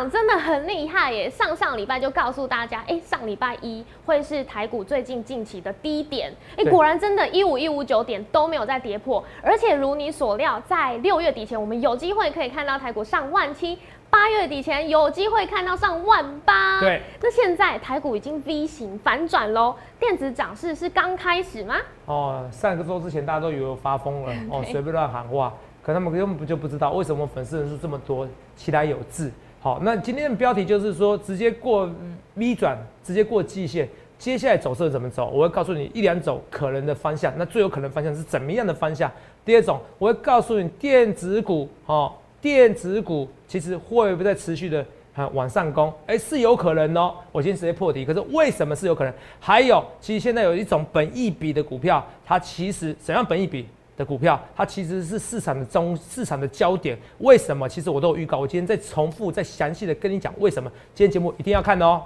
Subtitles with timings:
[0.00, 1.28] 长真的很厉害耶！
[1.28, 13.78] 上上礼拜就告诉大家，哎，上礼拜一会是台股最近近期的低点，哎，果然真的，一五一五九点都没有再跌破，而且如你所料，在六月底前，我们有机会可以看到台股上万七，
[14.08, 16.80] 八月底前有机会看到上万八。
[16.80, 21.76] 对，那现在台股已经 V 型反转喽，电子涨势是刚开始吗？
[22.06, 25.52] 哦，上个周之前大家都以为我发疯了， 哦，随便乱喊话。
[25.82, 28.26] 可他们根本就不知道为什么粉丝人数这么多，
[28.56, 29.30] 期待有字。
[29.62, 31.86] 好，那今天的标题就是说，直接过
[32.34, 33.86] V 转，直接过季线，
[34.18, 35.28] 接下来走势怎么走？
[35.28, 39.12] 我会告诉你一两种可能的方向，那最有可能方向是怎么样的方向？
[39.44, 42.10] 第二种，我会告诉你电子股，哦，
[42.40, 44.82] 电子股其实会不会在持续的
[45.14, 45.92] 啊往上攻？
[46.06, 47.14] 哎，是有可能哦。
[47.30, 49.12] 我先直接破题，可是为什么是有可能？
[49.38, 53.66] 还有，其实现在有一种本益比的股票，它其实怎样本益比？
[54.00, 56.98] 的股票，它其实是市场的中市场的焦点。
[57.18, 57.68] 为什么？
[57.68, 60.72] 其实我都有预告，我今天再重复、再详细的跟你讲为什么。
[60.94, 62.02] 今天节目一定要看哦。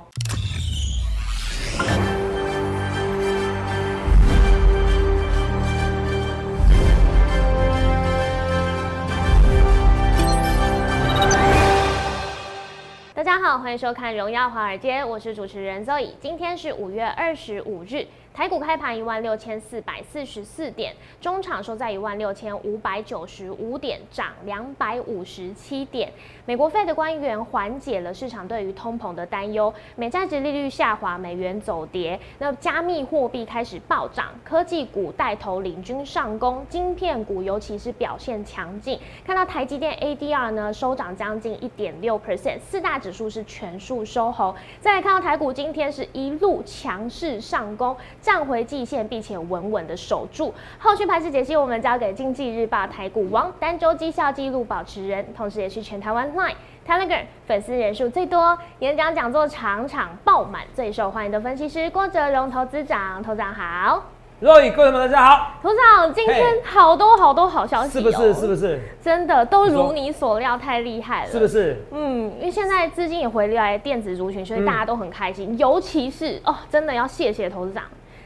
[13.14, 16.10] 大家好，欢迎收看《荣耀华尔街》，我是主持人 Zoe。
[16.20, 18.04] 今天是五月二十五日。
[18.34, 26.12] 台股开盘一万六千四百四十四点，中场收在一万六千五百九十五点，涨两百五十七点。
[26.44, 38.98] 美国费的官员缓解了市场对于通膨的担忧，美债值利率下滑，美元走跌，那加密货币开始暴涨，科技股带头领军上攻，晶片股尤其是表现强劲。
[39.24, 44.52] 看到台积电 ADR 呢收涨将近一点六 percent，四大指数是全数收红。
[44.80, 47.96] 再来看到台股今天是一路强势上攻。
[48.24, 50.54] 站回季线，并且稳稳的守住。
[50.78, 56.54] 后续盘势解析，我们交给经济日报台股王、单周绩效记录保持人，同时也是全台湾 Line、
[56.88, 63.22] Telegram 粉丝人数最多、演讲讲座场场爆满、最受欢迎的分析师郭哲荣投资长。
[63.22, 64.06] 投资长好，
[64.40, 65.50] 各位各位们大家好。
[65.62, 68.32] 投资长今天好多好多好消息，是不是？
[68.32, 68.80] 是不是？
[69.02, 71.76] 真的都如你所料，太厉害了，是不是？
[71.90, 75.58] 嗯，因为现在资金也回流来电子族群，所以大家都很开心。
[75.58, 77.84] 尤其是哦，真的要谢谢投资长。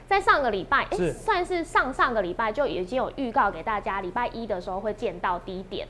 [0.09, 5.87] 在上个礼拜，哎，算是上上个礼拜就已经有预告给大家，礼拜一的时候会见到低点，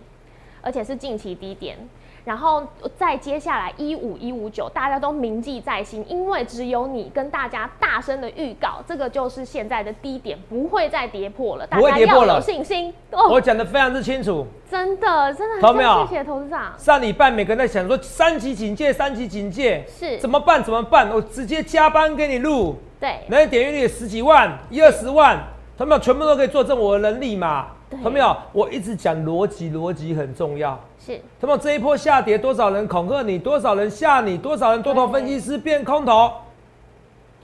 [0.60, 1.78] 而且是近期低点。
[2.28, 2.62] 然后
[2.94, 12.92] 再接下来一五一五九，大家都铭记在心，因为只有你跟大家大声的预告，这个就是现在的低点，不会再跌破了，大家要有信心。
[13.30, 16.70] 我讲的非常之清楚，真的真的，很谢谢投资长。
[16.76, 20.62] 上礼拜每个人在想说三级警戒，三级警戒是怎么办？
[20.62, 21.08] 怎么办？
[21.08, 22.76] 我直接加班给你录。
[23.00, 25.42] 对，那点阅率十几万、一二十万，
[25.78, 27.68] 他们全部都可以作证我的能力嘛？
[28.04, 30.78] 有没有，我一直讲逻辑，逻辑很重要。
[31.08, 36.30] 是，他们这一波下跌，多少人恐吓你，多少人吓你，多少人多头分析师变空头，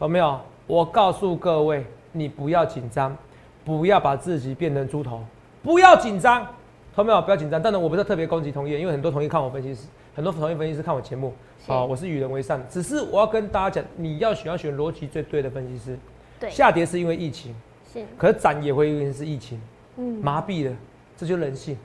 [0.03, 0.39] 有没有？
[0.67, 1.83] 我告诉各位，
[2.13, 3.17] 你不要紧张，
[3.65, 5.25] 不要把自己变成猪头，
[5.63, 6.47] 不要紧张，
[6.99, 7.23] 有没有？
[7.23, 7.63] 不要紧张。
[7.63, 11.33] 当然，我不是特别攻击同业，因为很多同业看我分析师，很多同业分析师看我节目。
[11.67, 15.99] 好，我是与人为善，只是我要跟大家讲，你要选要选逻辑最对的分析师。
[16.39, 17.55] 对，下跌是因为疫情，
[17.91, 19.59] 是，可是涨也会因为是疫情，
[19.97, 20.77] 嗯，麻痹了，
[21.17, 21.79] 这就人性，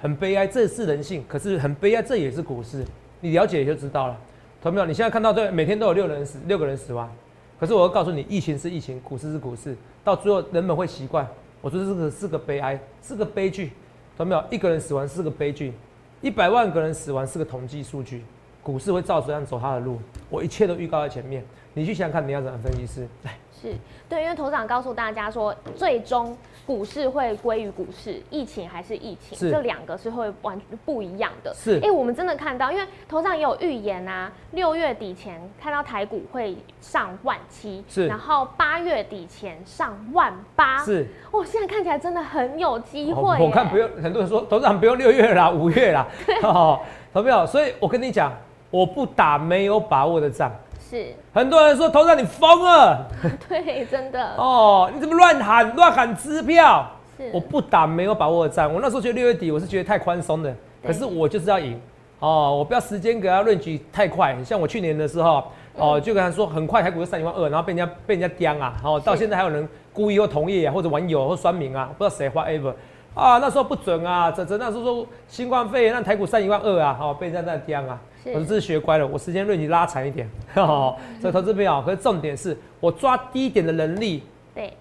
[0.00, 2.84] 很悲哀，这是人性，可是很悲哀，这也是股市，
[3.20, 4.16] 你了解也就知道了，
[4.62, 4.86] 同没有？
[4.86, 7.10] 你现在看到对，每天都有六人死，六个人死亡，
[7.58, 11.28] 可是我要告诉你，疫情是疫情，股市是股市，到最后人们会习惯。
[11.60, 13.72] 我说这个是个悲哀，是个悲剧，
[14.16, 14.42] 同没有？
[14.50, 15.74] 一个人死亡是个悲剧，
[16.22, 18.24] 一百万个人死亡是个统计数据。
[18.62, 21.44] 股市会照这样走它的路，我一切都预告在前面。
[21.72, 23.08] 你去想想看，你要怎么分析师？
[23.22, 23.74] 来，是
[24.08, 26.36] 对，因为头长告诉大家说，最终
[26.66, 31.52] 股市会归于股市，疫情还是疫情，这两个是会完全不一样的。
[31.54, 41.06] 是，哎，我们真的看到，因为头上也有预言啊，六月底前看到台股会上万七，是，然后八月底前上万八，是。
[41.30, 43.38] 哦，现在看起来真的很有机会。
[43.38, 46.06] 我看不用，很多人说头上不用六月啦，五月啦，
[46.42, 46.80] 哦，
[47.12, 47.44] 投票？
[47.44, 48.32] 所以我跟你讲。
[48.72, 50.48] 我不打没有把握的仗，
[50.90, 51.14] 是。
[51.32, 53.06] 很多人说头上你疯了，
[53.48, 54.34] 对，真的。
[54.36, 56.90] 哦，你怎么乱喊乱喊支票？
[57.16, 57.30] 是。
[57.32, 60.54] 我不打没有把握的仗，我那时候觉得六月底我是觉得太宽松的，
[60.84, 61.80] 可是我就是要赢。
[62.18, 65.42] 哦，我不要时间给他论局太快，像我去年的时候
[65.74, 72.74] 哦，就跟他说很快台股就三一万二，然后被人家被人家刁啊，哦，到现在还有人故意或同意啊，或者网友或酸民啊，不知道谁发 ever
[73.14, 77.98] 啊，那时候不准啊，这这那时候说新冠肺炎让台股上一万二啊，哦，被人家在刁啊。
[78.24, 84.22] 我这是学乖了，我时间论你拉长一点， 所以投资朋友，可是重点是我抓低点的能力，
[84.54, 84.72] 对，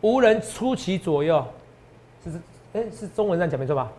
[0.00, 1.44] 无人出其左右，
[2.22, 2.40] 是是，
[2.72, 3.90] 哎，是中文这样讲没错吧？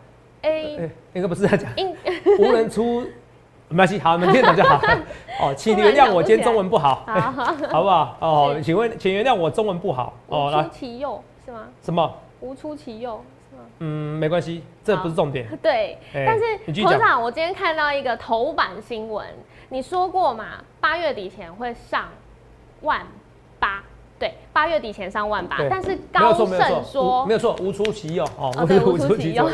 [0.41, 1.71] 哎，应该不是这样讲，
[2.39, 3.01] 无人出
[3.67, 4.79] 没关系，好，你们听得懂就好。
[5.41, 8.17] 哦，请原谅我今天中文不好，好好，好不好？
[8.19, 10.13] 哦是，请问，请原谅我中文不好。
[10.27, 11.67] 哦，出，其右是吗？
[11.81, 12.13] 什么？
[12.41, 13.19] 无出其右？
[13.79, 15.47] 嗯，没关系，这不是重点。
[15.61, 19.25] 对，哎但是头长，我今天看到一个头版新闻，
[19.69, 20.45] 你说过嘛，
[20.79, 22.05] 八月底前会上
[22.81, 23.01] 万
[23.59, 23.83] 八，
[24.17, 26.47] 对，八月底前上万八，但是高盛
[26.85, 29.49] 说无没有错，无出其右哦，无无出出其右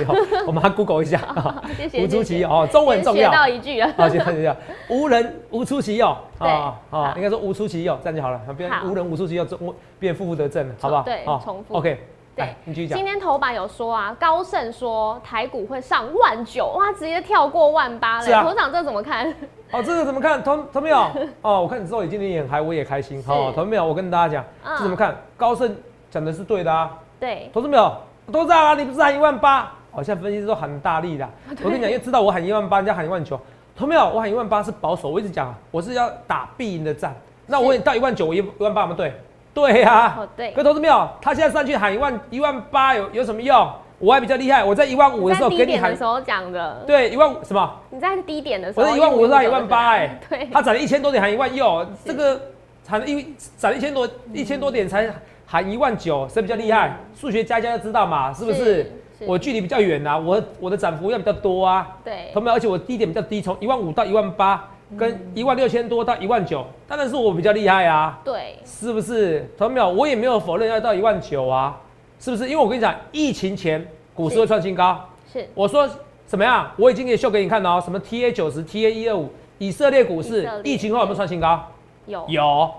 [0.45, 3.31] 我们还 Google 一下啊，谢谢无出其右 哦，中文重学要。
[3.31, 4.56] 到一句了，好，谢谢谢谢。
[4.89, 11.01] 无人无出其右对啊应该说无出其右，这样就好了，变好无人无出其右，中变负负得正了，好不好？
[11.01, 12.00] 对好重复，OK，
[12.36, 13.06] 对，你继续讲今。
[13.06, 18.24] 天头版有说啊，高盛说台股会上万九，哇，直接跳过万八了。
[18.24, 19.30] 是啊头长这怎么看？
[19.72, 20.42] 哦，这个怎么看？
[20.44, 20.98] 同同没有？
[21.42, 23.24] 哦，我看你之后你今天也很嗨，我也开心。
[23.28, 23.86] 哦，同没有？
[23.86, 25.16] 我跟大家讲，嗯这怎么看？
[25.36, 25.75] 高盛
[26.10, 27.94] 讲的是对的啊，对，投资没有？
[28.31, 29.72] 都知道啊，你不是喊一万八？
[29.92, 31.30] 好像分析师都喊很大力的。
[31.63, 33.38] 我跟你讲，因为知道我喊一万八，人家喊一万九。
[33.75, 34.10] 投没有？
[34.10, 37.13] 我喊一万八是保守，我一直讲啊，我是要打必赢的战。
[37.45, 39.13] 那我也到一万九，我一一万八，有没有对？
[39.53, 41.09] 对呀、哦对可投资没有？
[41.21, 43.71] 他现在上去喊一万一万八有有什么用？
[44.00, 47.71] 我还比较厉害，我在一万五的时候给你喊点的时候讲的，对一万五什么？
[47.92, 52.42] 你在低点的时候，我是一万五，到一万八，159哎，对，他涨了一千多点喊一万六，这个
[52.88, 55.13] 喊一涨一千多一千多点才
[55.45, 56.98] 喊一万九，谁比较厉害？
[57.15, 58.92] 数学加一加就知道嘛，是不是？
[59.19, 62.56] 是我距离比较远啊，我我的涨幅要比较多啊，对同，没有？
[62.56, 69.49] 而且我低点比较低，从一万五到一万八，跟一万六千多到一万九，当然是我比较厉害啊，对，是不是？
[69.57, 69.89] 同没有？
[69.89, 71.79] 我也没有否认要到一万九啊，
[72.19, 72.45] 是不是？
[72.49, 74.99] 因为我跟你讲，疫情前股市会创新高。
[75.31, 75.89] 是我说
[76.25, 76.69] 怎么样？
[76.77, 81.61] 我已经给秀给你看了哦，什么 TA 九十、TA 一二五，以色列股市列疫情后有没有创新高？
[82.05, 82.71] 有有，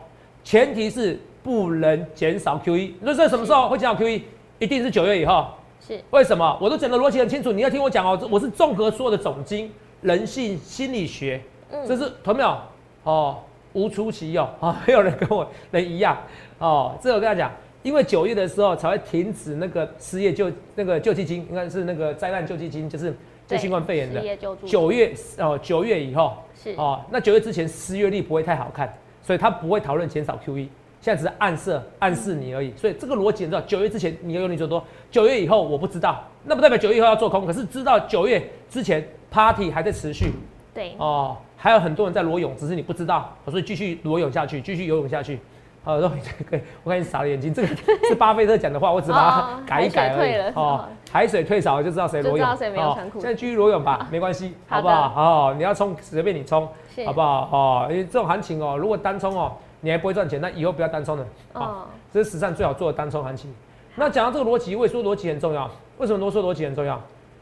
[0.45, 2.93] 前提是不能减少 QE。
[3.01, 4.23] 那这什么时候会减少 QE？
[4.59, 5.47] 一定是九月以后。
[5.85, 6.57] 是为什么？
[6.61, 8.29] 我都讲的逻辑很清楚，你要听我讲哦。
[8.31, 9.69] 我是综合所有的总经、
[10.01, 11.41] 人性、心理学，
[11.73, 11.89] 嗯。
[11.89, 12.57] 这是同没有？
[13.03, 13.39] 哦，
[13.73, 14.49] 无出其右。
[14.61, 16.17] 啊， 没有人跟我人一样。
[16.59, 16.97] 哦。
[17.03, 17.51] 这我跟他讲，
[17.83, 23.13] 因为九月的时候才会停止那个失业救那个救济金，应该是那个灾难救济金，就是
[23.49, 24.23] 就新冠肺炎的。
[24.65, 26.75] 九月哦，九月以后是。
[26.77, 28.93] 哦，那九月之前失业率不会太好看，
[29.23, 30.69] 所以他不会讨论减少 QE。
[31.01, 38.41] 现在只是暗示暗示你而已，所以这个逻辑你知道，九月之前你要用力做多，九月以后我不知道，那不代表九月以后要做空，可是知道九月
[38.71, 40.27] 之前 party 还在持续
[40.75, 45.39] 对，哦，还有很多人在裸泳，只是你不知道，所以继续裸泳下去，继续游泳下去。
[45.85, 47.69] 好，然后这个我看你傻了眼睛，这个
[48.09, 50.53] 是巴菲特讲的话，我只把哦它改一改而已海水退了。
[50.55, 55.13] 哦，海水退潮了就知道谁裸泳，就知道谁没穿裤子现在继续裸泳吧，没关系，好不好？
[55.17, 56.69] 哦，你要冲随便你冲，
[57.05, 57.49] 好不好？
[57.51, 61.27] 哦，因为这种行情哦，如果单冲哦，你还不会赚钱，那以后不要单冲了。
[61.53, 63.53] 好，哦，这是史上最好做的单冲行情。
[63.97, 65.69] 那讲到这个逻辑，我也说逻辑很重要。
[65.99, 66.99] 为什么我说逻辑很重要？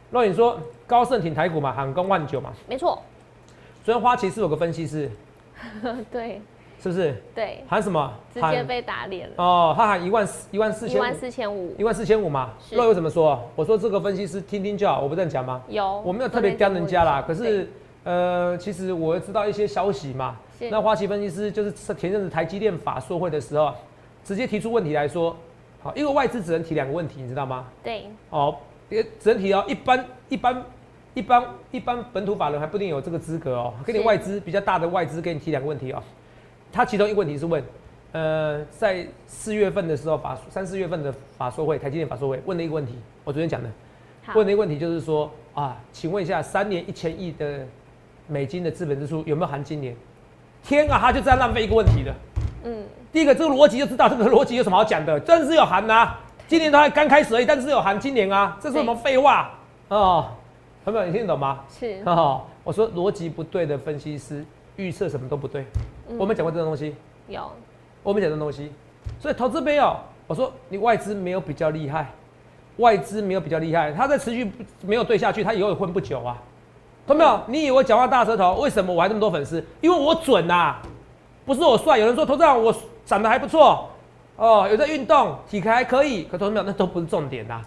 [0.09, 2.51] 那你说高盛挺台股嘛，喊攻万九嘛。
[2.67, 3.01] 没错，
[3.91, 5.11] 昨天花旗是有个分析师，
[6.13, 6.41] 对
[6.81, 8.09] 是不是对，喊什么？
[8.33, 12.51] 直接被打脸了，哦，他喊一万四一万四千五一万四千五一万四千五嘛。
[12.61, 13.43] 是那又怎么说？
[13.57, 15.61] 我说这个分析师听听就好，我不这样讲吗？
[15.67, 17.69] 有，我没有特别刁人家啦，可是
[18.05, 20.37] 呃，其实我知道一些消息嘛。
[20.71, 23.75] 那花旗分析师就是前阵子台积电法说会的时候，
[24.23, 25.37] 直接提出问题来说，
[25.83, 27.67] 好，因为外资只能提两个问题，你知道吗？
[27.83, 28.55] 对哦，
[28.89, 30.63] 也只能提哦，一般一般
[31.21, 33.75] 一般一般本土法人还不一定有这个资格哦。
[33.85, 36.03] 给你外资比较大的外资给你提两个问题哦，
[36.73, 37.63] 他其中一个问题是问，
[38.13, 43.69] 呃，在四月份的时候法三四月份的法说会，台积电法说会问了一个问题，我昨天讲的，
[44.35, 47.67] 问了一个问题就是说啊，请问一下，三年一千亿的
[48.27, 49.95] 美金的资本支出有没有含今年？
[50.63, 52.15] 天啊，他就这样浪费一个问题了。
[52.65, 56.15] 嗯，第一个，这个逻辑就知道这个逻辑有什么好讲的，真是有含呐、
[56.49, 59.51] 今年都还刚开始而已，但是有含今年啊，这是什么废话？
[59.89, 60.31] 哦？
[60.85, 61.61] 朋友，你听得懂吗？
[61.69, 64.45] 是哦，我说逻辑不对的分析师
[64.77, 65.65] 预测什么都不对，
[66.09, 66.95] 嗯我们讲过这种东西，
[67.29, 67.51] 有
[68.03, 68.73] 我们讲这种东西，
[69.19, 69.95] 所以投资没有，
[70.27, 72.11] 我说你外资没有比较厉害，
[72.79, 76.37] 外资没有比较厉害，他在持续不没有对下去，他以后也混不久啊。
[77.07, 77.41] 懂没有？
[77.47, 78.55] 你以为我讲话大舌头？
[78.61, 79.63] 为什么我还那么多粉丝？
[79.81, 80.77] 因为我准呐、
[81.45, 81.99] 不是我帅。
[81.99, 83.89] 有人说投资长我长得还不错，
[84.37, 86.25] 哦，有在运动，体格还可以。
[86.25, 87.61] 可投资朋友那都不是重点呐、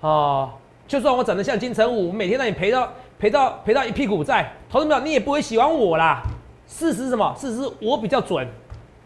[0.00, 0.50] 哦，
[0.92, 6.22] 就算我长得像金城武，我每天让你赔到赔到赔到一屁股债，投资朋友你也不会喜欢我啦。
[6.66, 7.34] 事实是什么？
[7.34, 8.46] 事实是我比较准，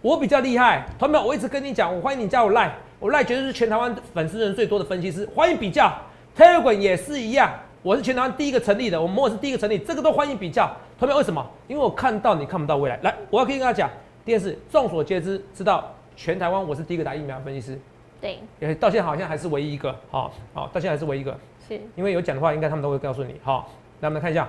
[0.02, 0.84] 我比较厉害。
[0.98, 5.96] 投资朋友，我一直跟你讲，我欢迎你加我赖，我赖绝对是全台湾粉丝人最多的分析师，欢迎比较。
[6.36, 10.68] Telegram 也是一样，我是全台湾第一个成立的，我们摩尔是第一个成立，这个都欢迎比较。
[10.98, 11.48] 投票为什么？
[11.68, 12.98] 因为我看到你看不到未来。
[13.04, 13.90] 来，我要跟大家讲，
[14.24, 17.78] 第二是众所皆知，知道全台湾我是第一个打疫苗的分析师，
[18.20, 19.94] 对也到现在好像还是唯一一个。
[20.10, 23.34] 好、好、到现在还是唯一一个，是因为有讲的话，应该他们都会告诉你。
[23.42, 23.70] 好、
[24.00, 24.48] 来我们来看一下，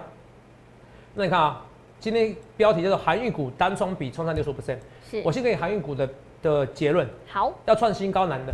[1.16, 1.66] 那你看啊，
[2.00, 4.78] 今天标题叫做韩运股单冲比冲上六十 percent。
[5.10, 6.10] 是我先给韩运股的
[6.42, 8.54] 的结论，好，要创新高难的，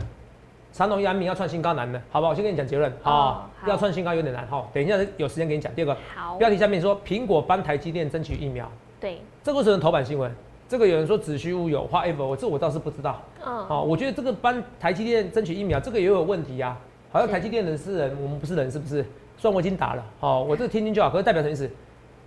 [0.72, 2.32] 长隆、阳明要创新高难的，好不好？
[2.32, 4.67] 我先跟你讲结论好要创新高有点难哈。
[4.74, 5.74] 等一下有时间给你讲。
[5.75, 10.32] 第二个好，标题下面说苹果帮台积电争取疫苗，对，这个是头版新闻。
[10.65, 13.22] 这个有人说子虚乌有，whatever，我这我倒是不知道。
[13.46, 16.75] 嗯，哦，我觉得这个帮台积电争取疫苗，这个也有问题呀、
[17.13, 19.05] 好像台积电人是人，我们不是人，是不是？
[19.38, 21.70] 虽然我已经打了，哦，我这个听听就好，可是代表什么意思？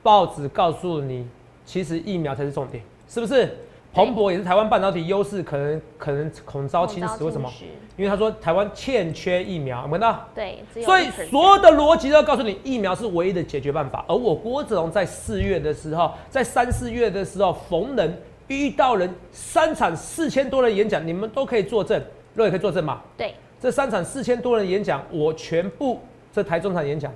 [0.00, 1.26] 报纸告诉你，
[1.64, 3.52] 其实疫苗才是重点，是不是？
[3.92, 7.50] 彭博也是台湾半导体优势，可能可能恐遭侵蚀，为什么？
[7.96, 10.28] 因为他说台湾欠缺疫苗，有没有到？
[10.32, 14.04] 对，所以所有的逻辑都要告诉你，疫苗是唯一的解决办法。
[14.06, 18.16] 而我郭子龙在四月的时候，在三四月的时候，逢人
[18.48, 22.00] 遇到人三场四千多人演讲，你们都可以作证，
[22.34, 23.00] 若也可以作证嘛？
[23.16, 26.00] 对，这三场四千多人演讲，我全部
[26.32, 27.12] 这台中场演讲。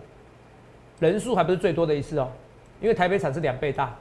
[0.98, 2.28] 人数还不是最多的一次哦，
[2.80, 3.96] 因为台北场是两倍大，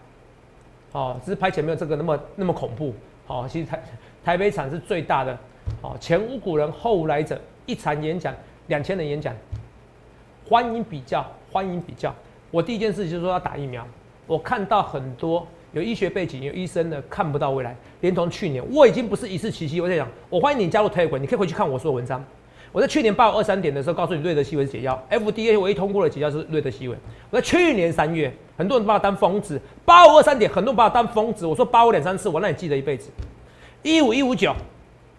[0.91, 2.93] 哦，只是拍前没有这个那么那么恐怖，
[3.27, 3.83] 哦，其实台
[4.23, 5.37] 台北场是最大的，
[5.81, 8.33] 哦，前无古人后无来者，一场演讲
[8.67, 9.33] 两千人演讲，
[10.45, 12.13] 欢迎比较，欢迎比较。
[12.51, 13.87] 我第一件事就是说要打疫苗，
[14.27, 19.79] 我看到很多有医学背景、有医生的看不到未来，连同去年我已经不是一次奇迹。
[19.79, 22.23] 我在讲，我欢迎你加入 Telegram，你可以回去看我说的文章。
[22.71, 26.95] 我在去年八月二三点的时候告诉你瑞德西韦是解药，FDA 唯一通过的解药是瑞德西韦。
[27.31, 31.45] 我在去年三月，很多人把我当疯子，八五二三点，很多人把我当疯子。
[31.45, 33.09] 我说八五两三次，我让你记得一辈子。
[33.81, 34.53] 一五一五九，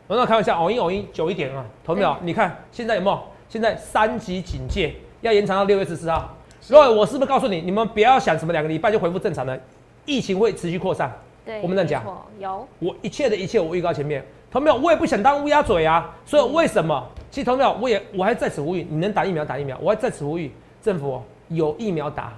[0.06, 2.16] 我那开玩笑，偶一偶一久一点啊，投没有？
[2.22, 3.20] 你看现在有没有？
[3.48, 6.36] 现在三级警戒要延长到六月十四号。
[6.60, 9.58] 是所以我是不是告诉你，你们不要想什么两个礼拜就恢复正常了，
[10.04, 11.12] 疫情会持续扩散。
[11.44, 14.76] 对，我们这样讲，有，我一切的一切我预告前面，同没有？
[14.76, 17.06] 我也不想当乌鸦嘴啊，所以为什么？
[17.30, 17.72] 其实同没有？
[17.80, 20.52] 我也我还在此呼吁，你能打疫苗打疫苗，我还在此呼吁
[20.82, 22.34] 政府哦有疫苗打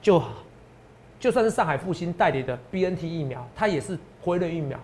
[0.00, 0.30] 就好，
[1.20, 4.78] 就算是上海复兴代理的 BNT 疫苗，它也是辉瑞疫苗，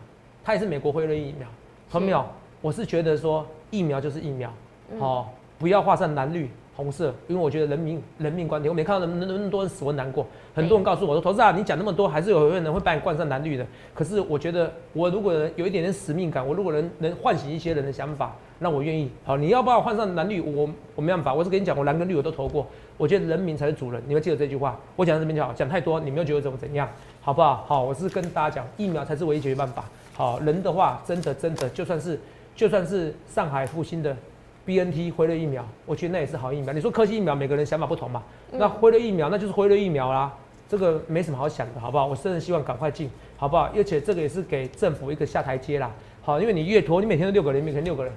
[0.44, 1.48] 它也是美国辉瑞疫苗，
[1.90, 2.24] 同没有？
[2.60, 4.52] 我是觉得说疫苗就是疫苗，
[4.92, 5.26] 嗯哦，
[5.58, 10.26] 不要画上蓝绿红色，因为我觉得人民人命关天，我没看到那么那么多人死，我难过。
[10.54, 13.66] 很多人告诉我说，投资啊，你讲那么多，还是有人会把你冠上蓝绿的。
[13.94, 19.10] 可是我觉得，我如果有一点点使命感，我如果能能唤醒一些人的想法，那我愿意。
[19.24, 22.66] 好，你要把我换上蓝绿，我我没办法，我是跟你讲，我蓝跟绿我都投过。
[22.96, 24.78] 我觉得人民才是主人，你们记得这句话。
[24.96, 26.88] 我讲到这边就好，讲太多你们又觉得怎么怎样，
[27.20, 27.64] 好不好？
[27.66, 29.84] 好，我是跟大家讲，疫苗才是唯一解决办法。
[30.14, 32.18] 好，人的话，真的真的，就算是
[32.54, 34.16] 就算是上海复兴的
[34.64, 36.72] BNT 辉瑞疫苗，我觉得那也是好疫苗。
[36.72, 38.22] 你说科技疫苗，每个人想法不同嘛？
[38.50, 40.32] 那辉瑞疫苗那就是辉瑞疫苗啦，
[40.68, 42.06] 这个没什么好想的，好不好？
[42.06, 43.70] 我真的希望赶快进，好不好？
[43.74, 45.90] 而且这个也是给政府一个下台阶啦。
[46.22, 48.12] 好，因为你越拖，你每天都六个人，每天六个人，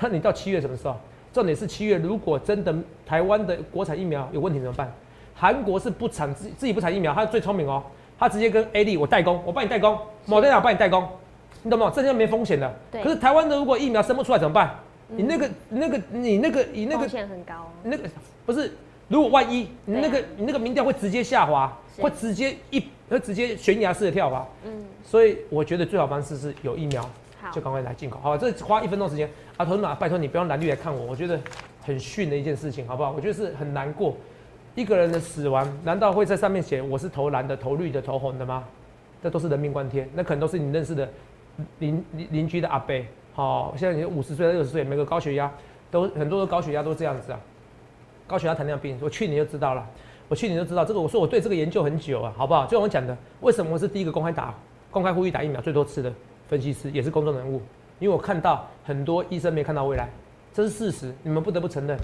[0.00, 0.96] 那你到七月什么时候？
[1.32, 2.74] 重点是七月，如果真的
[3.06, 4.92] 台湾的国产疫苗有问题怎么办？
[5.34, 7.82] 韩国是不产自自己不产疫苗，他最聪明哦，
[8.18, 11.06] 他直接跟 A D 我代工，我帮你代工，某电脑帮你代工，
[11.62, 11.94] 你懂不懂？
[11.94, 12.74] 这些没风险的。
[12.90, 14.74] 对可是台湾的如果疫苗生不出来怎么办？
[15.16, 18.08] 你那个、那个、你那个、你那个风险很高，那个
[18.46, 18.72] 不是，
[19.08, 20.24] 如果万一你那个、啊。
[20.36, 22.02] 你那个民调会直接下滑，是。
[22.02, 27.08] 会直接一会直接悬崖式的跳滑，嗯，所以我觉得最好方式是有疫苗
[27.52, 28.18] 就，赶快来进口。
[28.20, 29.28] 好，这花一分钟时间。
[29.56, 31.38] 啊，同志们，拜托你不要用蓝绿来看我，我觉得
[31.82, 33.10] 很逊的一件事情，好不好？
[33.10, 34.16] 我觉得是很难过，
[34.74, 38.64] 一个人的死亡，难道会在上面写我是投蓝的、投绿的、投红的吗？
[39.22, 41.06] 这都是人命关天，那可能都是你认识的
[41.80, 42.94] 邻邻邻居的阿伯，
[43.40, 45.50] 哦、现在你五十岁、六十岁，每个高血压
[45.90, 47.40] 都很多的高血压都这样子啊，
[48.26, 49.82] 高血压、糖尿病，我去年就知道了，
[50.28, 52.66] 我去年就知道这个，我说我对这个研究很久啊，好不好？
[52.66, 54.54] 就像我讲的，为什么我是第一个公开打、
[54.90, 56.12] 公开呼吁打疫苗最多次的
[56.50, 57.62] 分析师，也是公众人物，
[57.98, 60.10] 因为我看到很多医生没看到未来，
[60.52, 61.98] 这是事实，你们不得不承认。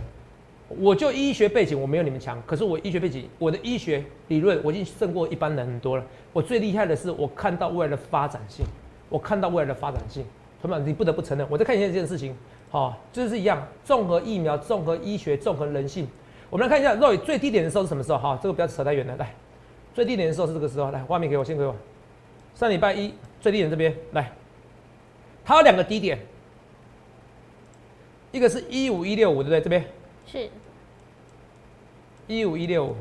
[0.68, 6.04] 我就医学背景我没有你们强，可是我医学背景，我的医学理论我已经胜过一般人很多了。
[6.32, 8.64] 我最厉害的是我看到未来的发展性，
[9.10, 10.24] 我看到未来的发展性。
[10.60, 12.34] 同学们，你不得不承认，我再看一下这件事情，
[12.70, 16.08] 好、就是一样，综合疫苗、综合医学、综合人性。
[16.48, 18.18] 我们来看一下，肉最低点的时候是什么时候？
[18.18, 19.34] 哈、这个不要扯太远了，来，
[19.94, 21.74] 最低点的时候是这个时候，来，画面给我，先给我。
[22.54, 24.32] 上礼拜一最低点这边来，
[25.44, 26.18] 它有两个低点，
[28.32, 29.60] 一个是一五一六五，对不对？
[29.60, 29.84] 这边
[30.26, 30.48] 是
[32.26, 32.96] 一五一六五，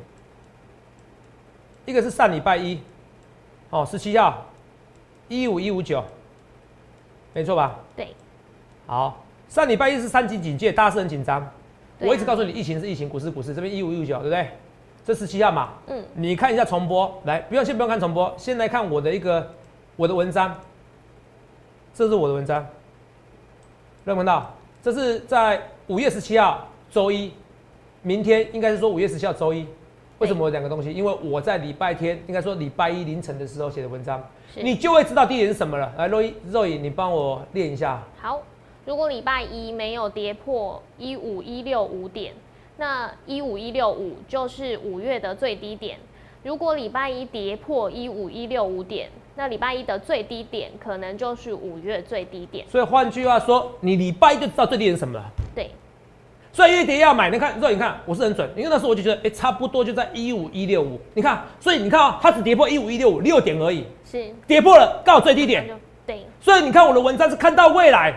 [1.86, 2.80] 一个是上礼拜一，
[3.70, 4.46] 哦，十七号，
[5.30, 6.04] 一五一五九，
[7.36, 7.76] 没错吧？
[7.98, 8.08] 对，
[8.88, 11.42] 好，上礼拜一是三级警戒，大家是很紧张。
[11.42, 11.52] 啊
[12.00, 14.50] 我一直告诉你，疫情是疫情，股市股市，这边一五一五九，对不对？
[15.06, 19.52] 这十七号嘛，嗯，你看一下重播，来，不用先不用看重播，先来看我的一个
[19.98, 20.58] 我的文章，
[21.94, 22.66] 这是我的文章，
[24.06, 24.54] 认不认到？
[24.82, 27.34] 这是在五月十七号周一，
[28.02, 29.68] 明天应该是说五月十七号周一，
[30.20, 30.94] 为什么有两个东西？
[30.94, 34.24] 因为我在礼拜天，应该说礼拜一凌晨的时候写的文章，
[34.56, 35.94] 你就会知道低点是什么了。
[35.98, 38.02] 来，若一肉颖，你帮我练一下。
[38.22, 38.42] 好，
[38.86, 42.34] 如果礼拜一没有跌破一五一六五点，
[42.78, 45.98] 那一五一六五就是五月的最低点。
[46.44, 52.66] 如果礼拜一跌破一五一六五点，那礼拜一的最低点可能就是五月最低点。
[52.70, 55.26] 所以换句话说，你礼拜一就知道最低点是什么了。
[55.56, 55.72] 对，
[56.56, 57.30] 所以越跌要买。
[57.30, 60.98] 你看肉，你看我是很准，因为那时候我就觉得，哎、差不多就在一五一六五。
[61.14, 65.70] 你看，所以你看啊、它只跌破一五一六五六点而已，是跌破了刚好最低点
[66.08, 68.14] 对，所以你看我的文章是看到未来，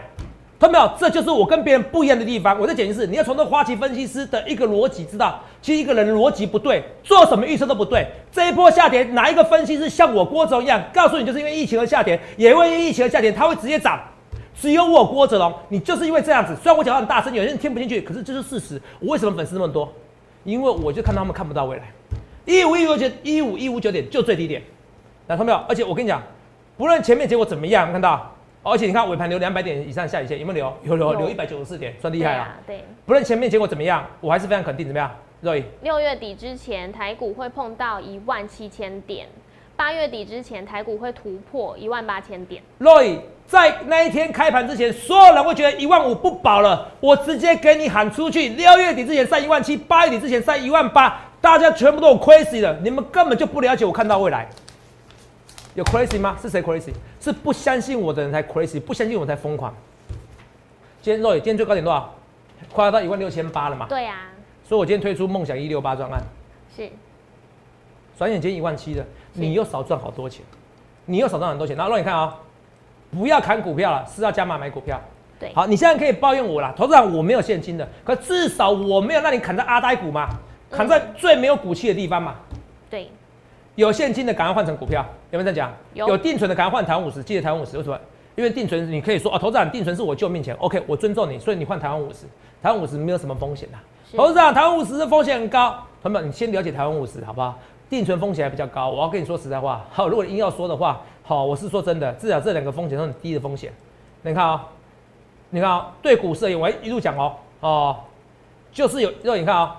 [0.60, 0.92] 看到没有？
[0.96, 2.56] 这就是我跟别人不一样的地方。
[2.60, 8.06] 我在讲的是，你要从这花旗分析师的一个逻辑知道，其实一个人逻辑不对，做什么预测都不对。
[8.30, 13.98] 这一波下跌，哪一个分析师像我郭总一样，告诉你就是因为疫情而下跌，也会因为疫情而下跌，它会直接涨。
[14.60, 16.54] 只有我郭哲龙，你就是因为这样子。
[16.56, 18.80] 虽然我讲话很大声，有些人听不进去，可是这是事实。
[18.98, 19.92] 我为什么粉丝那么多？
[20.44, 21.84] 因为我就看到他们看不到未来。
[22.44, 24.60] 一五一五九一五一五九点就最低点，
[25.28, 25.58] 来看到没有？
[25.68, 26.20] 而且我跟你讲，
[26.76, 28.34] 不论前面结果怎么样，看到，
[28.64, 30.76] 哦而且你看尾盘留两百点以上下影线，有没有留？
[30.82, 32.84] 有留，留一百九十四点，算厉害啊，对。
[33.06, 35.08] 不论前面结果怎么样，我还是非常肯定，怎么样？
[35.40, 39.26] 肉颖，六月底之前，台股会碰到一万七千点；
[39.76, 42.60] 八月底之前，台股会突破一万八千点。
[42.78, 54.46] 肉颖在那一天开盘之前，所有人会觉得一万五不保了，我直接给你喊出去，六月底之前上一万七，八月底之前上一万八，大家全部都有 crazy 了，你们根本就不了解我看到未来。
[55.74, 56.36] 有 crazy 吗？
[56.42, 56.92] 是谁 crazy？
[57.20, 59.74] 是不相信我的人才 crazy，不相信我才疯狂。
[61.00, 62.14] 今天肉眼，今天最高点多少？
[62.70, 63.86] 快要到一万六千八了嘛。
[63.88, 64.26] 对啊，
[64.68, 66.20] 所以我今天推出梦想一六八专案，
[66.76, 66.90] 是
[68.18, 70.44] 转眼间一万七了，你又少赚好多钱，
[71.06, 71.74] 你又少赚很多钱。
[71.74, 72.36] 然后让你看啊、
[73.10, 75.00] 不要砍股票了，是要加码买股票。
[75.40, 80.28] 对，好，你现在可以抱怨我了，投资长我没有现金的，可至少我没有让你砍在阿呆股嘛，
[80.70, 82.34] 砍在最没有骨气的地方嘛。
[82.90, 83.08] 对，
[83.76, 86.08] 有现金的赶快换成股票，有没有这样讲？
[86.08, 87.98] 有定存的赶快换台湾五十，记得台湾五十为什么？
[88.34, 92.26] 因为定存你可以说哦，投资长定存是我救命钱，OK，我尊重你，所以你换台湾五十，
[92.62, 93.78] 台湾五十没有什么风险的、
[94.10, 95.70] 是投资长台湾五十的风险很高，
[96.02, 97.58] 朋友们你先了解台湾五十好不好？
[97.90, 103.70] 定存风险还比较高，我要跟你说实在话，好，如果你硬要说的话，好，我是说真的，至少这两个风险都很低的风险。
[104.22, 104.66] 你看啊、
[105.50, 107.96] 你看啊、对股市而言，我还一路讲哦，哦，
[108.72, 109.78] 就是有，肉你看啊、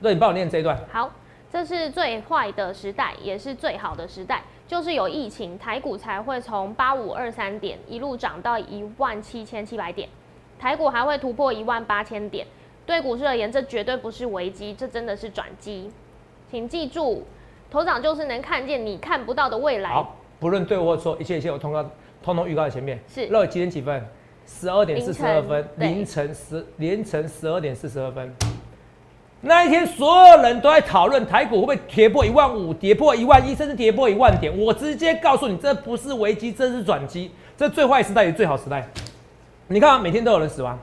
[0.00, 0.78] 肉你帮我念这一段。
[0.92, 1.10] 好，
[1.50, 4.42] 这是最坏的时代，也是最好的时代。
[4.68, 10.06] 就是有疫情，台股才会从八五二三点一路涨到一万七千七百点，
[10.58, 12.46] 台股还会突破一万八千点。
[12.84, 15.90] 对股市而言，这绝对不是危机，这真的是转机。
[16.50, 17.24] 请记住，
[17.70, 19.88] 头长就是能看见你看不到的未来。
[19.88, 21.88] 好，不论对或错，一切一切我通告
[22.20, 22.98] 通通预告在前面。
[23.06, 24.04] 是肉几点几分？
[24.44, 28.34] 十二点四十二分，凌凌晨十凌晨十二点四十二分。
[29.40, 34.52] 那一天，所有人都在讨论台股会不会跌破一万五、跌破一万一，甚至跌破一万点。
[34.58, 38.84] 我直接告诉你，这不是危机，这是转机，这最坏时代也是最好时代。
[39.68, 40.76] 你看啊，每天都有人死亡。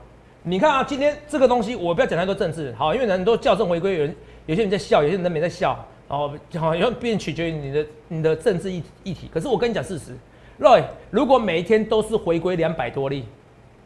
[0.43, 9.29] 你看啊，今天这个东西，我不要讲太多政治，好，因为人都校正回归，有人有些人在笑，有些人没在笑，哦，好，像变取决于你的你的政治议议题。
[9.31, 10.17] 可是我跟你讲事实
[10.59, 13.25] ，Roy，如果每一天都是回归两百多例，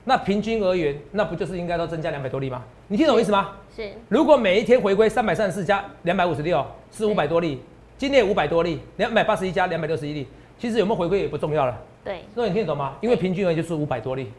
[0.06, 2.64] 那平均而言，那不就是应该都增加两百多例吗？
[2.88, 3.52] 你听懂我意思吗？
[3.76, 7.62] 是如果每一天回归三百三十四加两百五十六是五百多例，
[7.98, 10.26] 今天五百多例，两百八十一加两百六十一例，
[10.58, 11.78] 其实有没有回归也不重要了。
[12.06, 12.96] 对，那你听得懂吗？
[13.02, 14.32] 因为平均而言就是五百多例，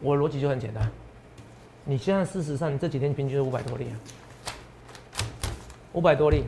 [0.00, 0.90] 我的逻辑就很简单。
[1.84, 3.94] 你现在事实上你这几天平均是五百多例啊，
[5.92, 6.42] 五百多例。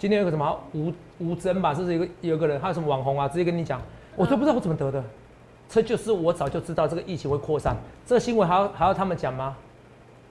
[0.00, 3.78] 今天有个什么吴吴真吧，这是一个有个人，还有什么网红啊，直接跟你讲，
[4.16, 5.04] 我都不知道我怎么得的。
[5.68, 9.54] 这就是我早就知道这个疫情会扩散，这个新闻还要还要他们讲吗？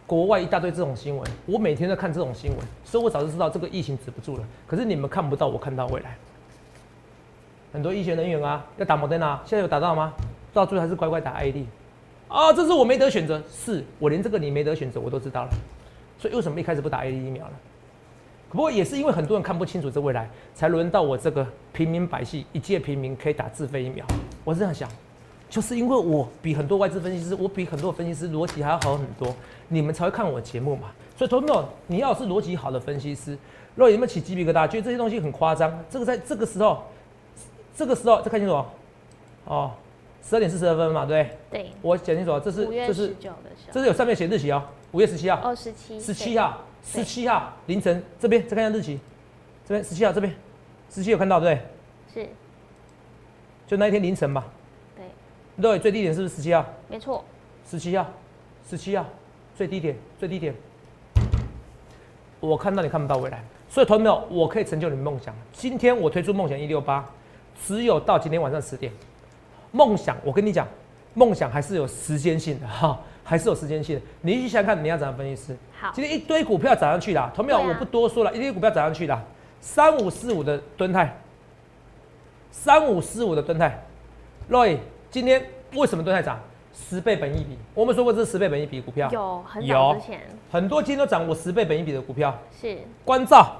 [0.07, 4.43] 国外一大堆这种新闻，我每天都看这种新闻，所以我早就知道这个疫情止不住了。
[4.65, 6.17] 可是你们看不到，我看到未来。
[7.71, 10.11] 很多医学人员啊，要打摩登啊，现在有打到吗？
[10.51, 11.63] 到最后还是乖乖打 AD。
[12.27, 15.51] 啊，这是我没得选择，是我连这个你没得选择我都知道了。
[16.17, 17.51] 所以为什么一开始不打 AD 疫苗了？
[18.51, 24.05] 不过也是因为很多人看不清楚这未来，才轮到我这个平民百姓一介平民可以打自费疫苗。
[24.43, 24.89] 我是这样想，
[25.49, 29.35] 就是因为我比很多外资分析师，我比很多分析师逻辑还要好很多，
[29.67, 30.89] 你们才会看我节目嘛。
[31.15, 33.33] 所以，投资者，你要是逻辑好的分析师，
[33.75, 36.83] 如果有没有起鸡皮疙瘩，觉得这些东西很夸张，这个在这个时候，
[37.75, 38.65] 这个时候再看清楚哦，
[39.45, 39.71] 哦，
[40.27, 41.63] 十二点四十二分嘛，对不对？
[41.63, 43.15] 对，我讲清楚哦，这是这是
[43.71, 45.35] 这是有上面写日期哦，五月十七号。
[45.43, 48.99] 二十七，十七号，十七号凌晨这边再看一下日期，
[49.67, 50.33] 这边十七号这边，
[50.89, 51.61] 十七有看到对不
[52.13, 52.23] 对？
[52.23, 52.29] 是，
[53.67, 54.45] 就那一天凌晨吧。
[54.95, 55.05] 对，
[55.61, 56.65] 对，最低点是不是十七号？
[56.87, 57.23] 没错，
[57.69, 58.07] 十七号，
[58.67, 59.05] 十七号
[59.55, 60.55] 最低点，最低点。
[62.39, 65.35] 我看到你看不到未来，所以，同学们，我可以成就你们梦想。
[65.51, 67.05] 今天我推出梦想一六八，
[67.61, 68.91] 只有到今天晚上十点。
[69.71, 70.67] 梦想，我跟你讲，
[71.13, 74.01] 梦想还是有时间性的哈，还是有时间性的。
[74.21, 75.55] 你去想想看，你要怎样分析师？
[75.79, 79.23] 好，今天一堆股票涨上去了，同没有，我不多说了，一堆股票涨上去了，
[79.61, 81.15] 三五四五的吨泰，
[82.49, 83.85] 三五四五的吨泰
[84.49, 84.77] ，Roy，
[85.11, 86.39] 今天为什么吨泰涨？
[86.73, 93.57] 十倍本一比，我们说过这是十倍本一比股票，有很早之前很多今天都涨过十倍本一比的股票，是关照。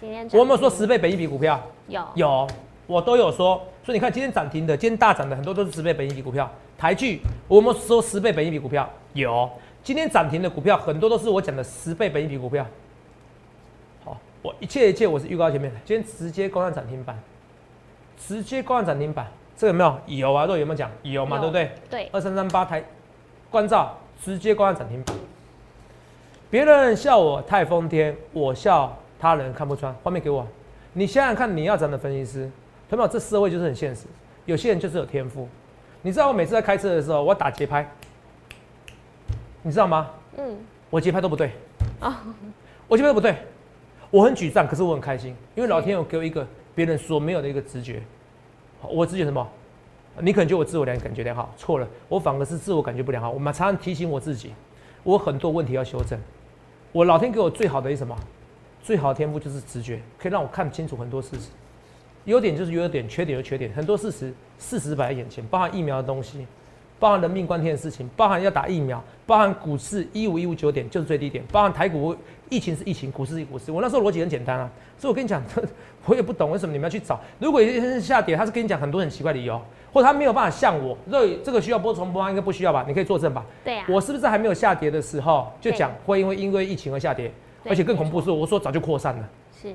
[0.00, 1.58] 今天我有没有说十倍本一比股票？
[1.88, 2.48] 有有，
[2.86, 3.62] 我都有说。
[3.82, 6.50] 所以你看今天涨停的，今天大涨的很多都是十倍本一比股票。
[6.80, 9.50] 台剧，我们说十倍本一比股票有，
[9.84, 12.66] 今天涨停的股票很多都是我讲的十倍本一比股票。
[14.02, 17.22] 好，我一切一切我是预告前面的，今天直接攻上涨停板，
[18.16, 19.26] 直接攻上涨停板。
[19.58, 20.00] 这有没有？
[20.06, 20.90] 有啊，都有没有讲？
[21.02, 21.70] 有嘛，对不对？
[21.90, 22.08] 对。
[22.12, 22.82] 二三三八台，
[23.50, 25.14] 关照直接关涨停板。
[26.48, 29.94] 别人笑我太疯癫，我笑他人看不穿。
[30.02, 30.46] 画面给我，
[30.94, 32.50] 你想想看，你要怎样的分析师？
[32.88, 34.06] 同学们，这社会就是很现实，
[34.46, 35.46] 有些人就是有天赋。
[36.02, 37.86] 你知道我每次在开车的时候，我打节拍，
[39.62, 40.10] 你知道吗？
[40.36, 40.56] 嗯。
[40.88, 41.52] 我节拍都不对
[42.00, 42.20] 啊，
[42.88, 43.36] 我节拍都不对，
[44.10, 48.02] 我很沮丧，可是我很开心，因为老天有给我一个别人所没有的一个直觉。
[48.82, 49.46] 我直觉什么？
[50.18, 53.30] 你可能觉得我自我良感觉良好，错了，我反而是自我感觉不良好。
[53.30, 54.52] 我们常常提醒我自己，
[55.04, 56.18] 我很多问题要修正。
[56.90, 58.16] 我老天给我最好的一什么？
[58.82, 61.50] 最好的天赋就是直觉，可以让我看清楚很多事实。
[62.24, 63.72] 优点就是优点，缺点就缺点。
[63.72, 66.46] 很多事实，事实摆在眼前，包含疫苗的东西，
[66.98, 72.14] 包含人命关天的事情，包含要打疫苗，包含股市一五一五九点就是最低点，包含台股
[72.48, 73.72] 疫情是疫情，股市是股市。
[73.72, 75.42] 我那时候逻辑很简单啊，所以我跟你讲。
[76.06, 77.20] 我也不懂为什么你们要去找。
[77.38, 79.60] 如果一天是下跌，他是跟你讲很多很奇怪的理由，
[79.92, 82.30] 或者他没有办法像我，所以这个需要播重播吗？
[82.30, 82.82] 应该不需要吧？
[82.88, 83.44] 你可以作证吧？
[83.62, 83.84] 对啊。
[83.86, 87.30] 我是不是还没有下跌的时候就讲会因为因为疫情而下跌？
[87.66, 89.28] 而且更恐怖是，我说早就扩散了。
[89.60, 89.74] 是。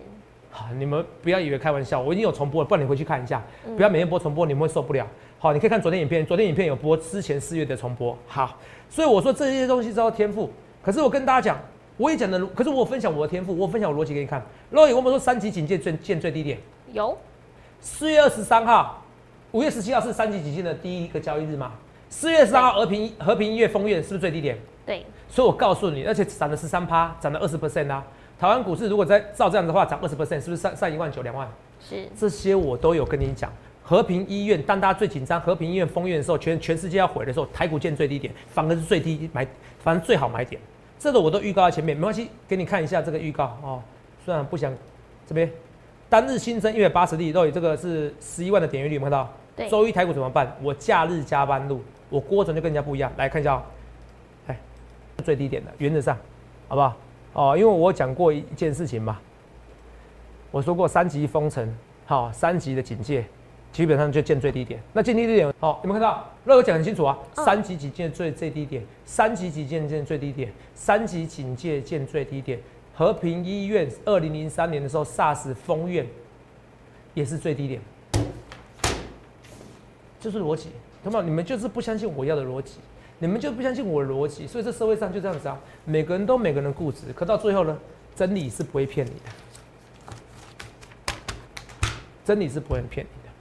[0.55, 3.43] 好，你们不要以为开玩笑，我已经有重播了，不然你回去看一下，
[3.75, 5.05] 不要每天播重播，你们会受不了。
[5.37, 8.17] 好，你可以看昨天影片，昨天影片有播之前四月的重播。
[8.25, 8.57] 好，
[8.89, 10.49] 所以我说这些东西叫天赋。
[10.81, 11.59] 可是我跟大家讲，
[11.97, 14.41] 我也讲的，可是我分享我的天赋，我分享我逻辑给你看。
[14.69, 16.57] 若以我们说三级警戒最见最低点。
[16.93, 17.17] 有，
[17.81, 19.03] 四月二十三号，
[19.51, 21.73] 五月十七号是三级警戒的第一个交易日吗？
[22.07, 24.57] 四月十三号和平和平音乐封院是不是最低点？
[24.85, 28.01] 对，所以我告诉你，而且涨了十三趴，涨了二十 percent 啊！
[28.39, 31.47] 台湾股市如果再照这样的话，涨二十 percent，是不是上上一万九两万？
[31.79, 33.51] 是，这些我都有跟你讲。
[33.81, 39.47] 和平医院当大家最紧张，和平医院封院的时候，全全世界要毁的时候，台股见最低点，反而是最低买，
[39.79, 40.59] 反正最好买点。
[40.97, 43.81] 这个我都预告在前面，没关系，给你看一下这个预告哦。
[44.25, 44.73] 虽然不想
[45.27, 45.49] 这边。
[46.07, 49.31] 单日新增一百八十例，到底这个是十一万的点阅率，有看到？
[49.55, 49.69] 对。
[49.69, 50.55] 周一台股怎么办？
[50.61, 53.11] 我假日加班录，我郭总就跟人家不一样。
[53.17, 53.61] 来看一下，
[54.47, 54.57] 哎，
[55.23, 56.17] 最低点的，原则上，
[56.67, 56.95] 好不好？
[57.35, 59.19] 哦，因为我讲过一件事情嘛，
[60.51, 63.25] 我说过三级封城，好，三级的警戒，
[63.73, 64.81] 基本上就见最低点。
[64.93, 66.31] 那见最低点，好，有没有看到？
[66.45, 72.57] 那我讲很清楚啊，三级警戒最最低点，三级警戒见最低点，三级警戒见最低点。
[72.93, 76.07] 和平医院二零零三年的时候，SARS 封院
[77.13, 77.81] 也是最低点，
[80.21, 80.69] 就是逻辑，
[81.03, 82.75] 同学们，你们就是不相信我要的逻辑，
[83.19, 87.77] 你们就不相信我的逻辑，所以这社会上就这样子啊，每个人都每个人固执，可到最后呢，
[88.15, 91.13] 真理是不会骗你的，
[92.25, 93.33] 真理是不会骗你的，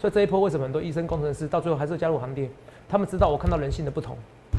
[0.00, 2.50] 所以这一波为什么很多医生工程师到最后还是加入行列？
[2.88, 4.16] 他们知道我看到人性的不同，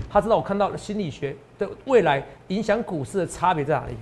[0.09, 3.95] 他知道我看到心理学的未来影响股市的差别在哪里。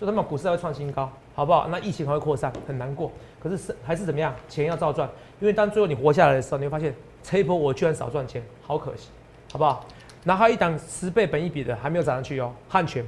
[0.00, 1.68] 就他们股市会创新高，好不好？
[1.68, 3.12] 那疫情还会扩散，很难过。
[3.40, 4.34] 可是是还是怎么样？
[4.48, 6.92] 钱要照赚，因为当最后你活下来的时候，你会发现
[7.22, 9.10] 这一波我居然少赚钱，好可惜，
[9.52, 9.84] 好不好？
[10.24, 13.04] 然后还有一档十倍本一比的还没有涨上去哦，汉泉，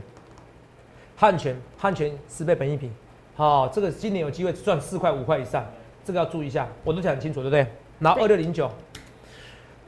[1.17, 2.91] 汉泉，汉泉十倍本一比，
[3.35, 5.65] 好，这个今年有机会赚四块五块以上，
[6.05, 7.67] 这个要注意一下，我都讲很清楚，对不对？
[7.99, 8.71] 然后二六零九，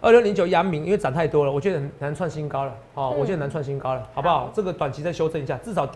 [0.00, 4.50] 二六零九阳明，因为涨太多了，我觉得难创新高了，好，我觉得难创新高了，好不好？
[4.54, 5.86] 这个短期再修正一下，至少。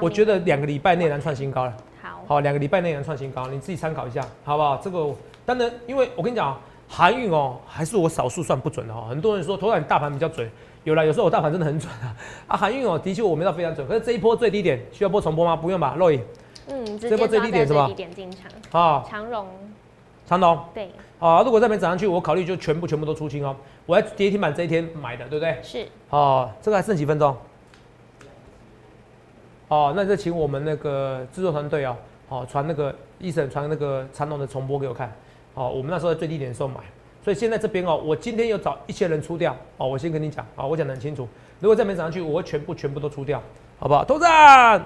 [0.00, 1.74] 我觉得两个礼拜内难创新高了。
[2.00, 4.76] 好，好，两个礼拜内难创新高，你自己参考一下，好不好？
[4.76, 5.12] 这个
[5.44, 6.60] 当然，因为我跟你讲啊，
[6.92, 9.06] 韩运哦，还是我少数算不准的哈。
[9.08, 10.50] 很多人说，头你大盘比较准，
[10.82, 12.16] 有了，有时候我大盘真的很准啊。
[12.48, 15.54] 啊，韩运哦，的确我没到非常准，可是这一波最低点需要播重播吗？
[15.54, 16.20] 不用吧，洛伊。
[16.66, 17.86] 嗯，这波最低点是吧？
[17.86, 18.50] 最低点进场。
[18.72, 19.46] 啊，长荣。
[20.26, 20.58] 长荣。
[20.74, 20.90] 对。
[21.20, 23.54] 啊，如果再没涨上去，我考虑就全部全部都出清哦。
[23.86, 25.58] 我在跌停板这一天买的，对不对？
[25.62, 25.86] 是。
[26.10, 27.36] 哦，这个还剩几分钟？
[29.68, 31.96] 哦，那就请我们那个制作团队哦，
[32.28, 35.12] 好传那个医生传那个长龙的重播给我看。
[35.54, 36.76] 哦，我们那时候在最低点的时候买，
[37.24, 39.56] 所以现在这边哦，我今天有找一些人出掉。
[39.76, 41.28] 哦，我先跟你讲，啊，我讲的很清楚。
[41.58, 43.42] 如果再没涨上去，我会全部全部都出掉，
[43.78, 44.04] 好不好？
[44.04, 44.84] 投赞。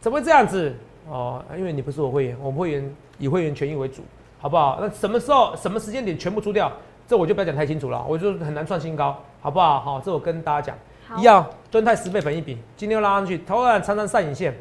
[0.00, 0.74] 怎么会这样子？
[1.08, 4.02] 哦，因为你不是我会员，我们会员以会员权益为主，
[4.38, 4.78] 好不好？
[4.80, 6.70] 那什么时候、什么时间点全部出掉，
[7.08, 9.80] 这我就不要讲太清楚了，我就很难创新高，好不好？
[9.80, 10.76] 好，这我跟大家讲。
[11.18, 14.52] 一样，蹲泰十倍本一比，今天又拉上去，突然常常上影线。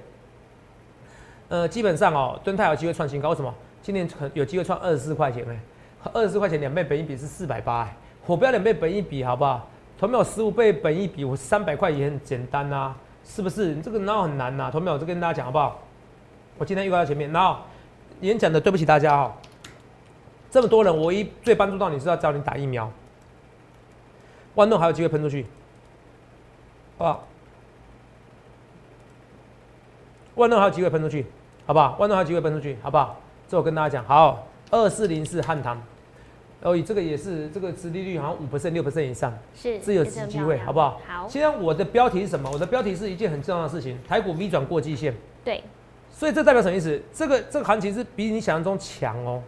[1.50, 3.52] 呃，基本上哦，蹲泰有机会创新高，为什么？
[3.86, 5.60] 今年很有机会创二十四块钱哎，
[6.12, 7.96] 二十四块钱两倍本一比是四百八哎，
[8.26, 9.70] 我不要两倍本一比好不好？
[10.00, 13.76] 同没有十五倍本一比，我三百块也很简单呐、是不是？
[13.76, 14.96] 你这个哪有很难呐、同没有？
[14.96, 15.80] 我就跟大家讲好不好？
[16.58, 17.60] 我今天预告在前面，然后
[18.22, 19.38] 演讲的对不起大家哈、
[20.50, 22.92] 这么多人，我一最帮助到你是要教你打疫苗，
[24.56, 25.46] 万弄还有机会喷出去，
[26.98, 27.28] 好不好？
[30.34, 31.28] 万能还有机会喷出去，
[31.68, 31.96] 好不好？
[32.00, 33.22] 万能还有机会喷出去，好不好？
[33.48, 35.82] 这我跟大家讲，好，二四零四汉唐，
[36.62, 41.00] 哦，这个也是这个殖利率好像五 percent 六 percent 以上，是这有机会，好不好？
[41.08, 42.50] 好，现在我的标题是什么？
[42.52, 45.64] 我的标题是一件很重要的事情，台股 V 转过季线，对，
[46.12, 47.02] 所以这代表什么意思？
[47.14, 49.42] 这个这个行情是比你想象中强哦。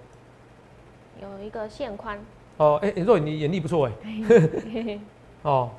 [1.20, 2.20] 有一个线宽，
[2.58, 5.00] 哦，哎、欸，若你眼力不错哎。
[5.42, 5.72] 哦，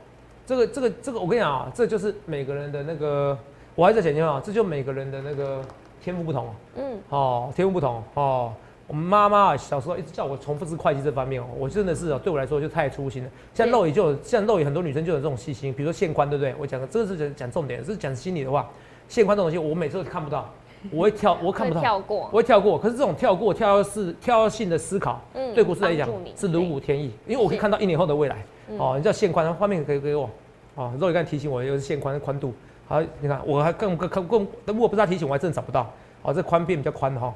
[0.44, 3.38] 这个这个这个，我跟你讲啊，这就是每个人的那个，
[3.76, 5.62] 我还在讲啊，这就每个人的那个
[6.08, 6.50] 天赋不同哦。
[6.76, 8.50] 嗯，哦，天赋不同哦。
[8.86, 13.28] 我们妈妈小时候一直叫我重复是会计这方面哦，我真的是哦，对我来说就太粗心了。
[13.52, 16.54] 像肉也就有，像肉也很多女生就有这种细心，比如说线宽，对不对？
[16.58, 18.66] 我讲的这个是讲讲重点，是讲心里的话。
[19.08, 20.50] 线宽这种东西，我每次都看不到，
[20.90, 22.78] 我会跳， 我看不会到，跳过我，会跳过。
[22.78, 28.42] 可是这种跳过、跳跃式、跳跃性的思考，嗯对股市来讲是如虎添翼，因为我可以看到一年后的未来。
[28.70, 30.30] 嗯哦，你知道线宽，画面可以给我。
[30.76, 32.54] 哦，肉也刚才提醒我，又是线宽的宽度。
[32.88, 35.88] 好，你看我还更更更更，如果不知道提醒，我还真的找不到。
[36.22, 37.32] 哦，这宽边比较宽的哈。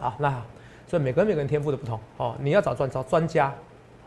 [0.00, 0.40] 好，那好，
[0.88, 2.00] 所以每个人每个人天赋的不同。
[2.16, 3.52] 哦，你要找专找专家，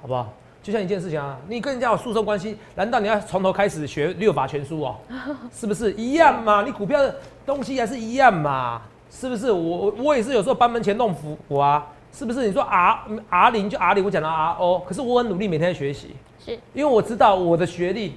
[0.01, 0.27] 好不好？
[0.63, 4.95] 就像一件事情啊，你跟人家有诉讼关系，难道你要从头开始学六法全书哦？
[5.53, 6.63] 是不是一样嘛？
[6.63, 8.81] 你股票的东西还是一样嘛？
[9.11, 9.51] 是不是？
[9.51, 12.47] 我我我也是有时候班门前弄斧我啊，是不是？
[12.47, 12.99] 你说 R
[13.29, 18.15] R 零就 R 零，我讲到 R O，可是我很努力每天在学习，是因为我知道我的学历，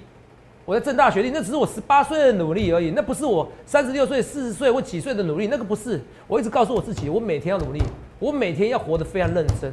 [0.69, 5.99] 我在正大学历，那只是我十八岁的努力而已，那不是我三十六岁、四十岁或几岁的努力，那个不是。
[6.27, 7.83] 我一直告诉我自己，我每天要努力，
[8.19, 9.73] 我每天要活得非常认真。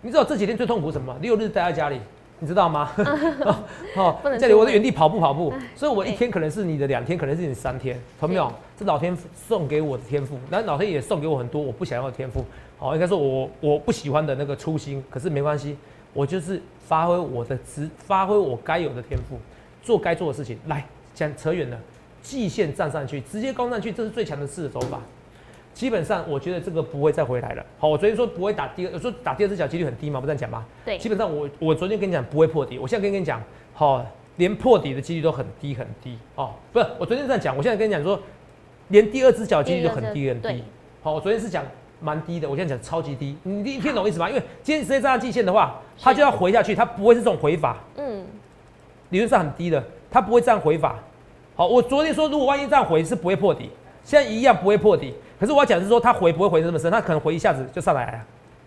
[0.00, 1.18] 你知道这几天最痛苦什么吗？
[1.20, 2.00] 六日待在家里，
[2.38, 2.90] 你知道吗？
[3.44, 3.56] 哦
[3.96, 8.50] 哦不能，家里我在原地跑步跑步，所以我一天可能是你的两天，可能是你的三天，懂没有？
[8.78, 12.42] 这老天送给我的天赋，那老天也送给我很多我不想要的天赋。
[12.78, 15.76] 哦，应该说我我不喜欢的那个初心，可是没关系，
[16.14, 19.38] 我就是发挥我的职，发挥我该有的天赋，
[19.82, 20.58] 做该做的事情。
[20.66, 21.78] 来，讲扯远了，
[22.22, 25.00] 季线站上去，直接攻上去，这是最强的势的手法。
[25.74, 27.66] 基本上，我觉得这个不会再回来了。
[27.80, 30.64] 好，我昨天说不会打第二，我说打第二只脚几率很低嘛，不是这样讲吧？
[30.84, 36.52] 对基本上我我昨天跟你讲不会破底，我现在跟你讲，好、连破底的几率都很低很低哦。
[36.72, 38.20] 不是，我昨天这样讲，我现在跟你讲说，
[38.86, 40.62] 连第二只脚几率都很低很低。
[41.02, 41.64] 好，我昨天是讲
[42.04, 44.28] 蛮低的，我现在讲超级低，你你听懂意思吗？
[44.28, 48.26] 因为今天直接站上季线的话，它就要回下去，它不会是这种回法，嗯，
[49.08, 50.96] 理论上很低的，它不会这样回法。
[51.56, 53.70] 好，我昨天说如果万一这样回是不会破底，
[54.02, 55.14] 现在一样不会破底。
[55.40, 58.20] 可是我要讲的是说它回不会回得这么深，它可能回一下子就上来了，